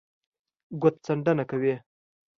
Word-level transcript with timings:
ګوتڅنډنه 0.81 1.43
کوي 1.49 1.75